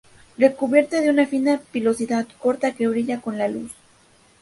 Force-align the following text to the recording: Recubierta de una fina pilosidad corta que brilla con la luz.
Recubierta 0.35 0.99
de 0.99 1.11
una 1.11 1.27
fina 1.27 1.61
pilosidad 1.71 2.25
corta 2.39 2.73
que 2.73 2.87
brilla 2.87 3.21
con 3.21 3.37
la 3.37 3.47
luz. 3.47 3.71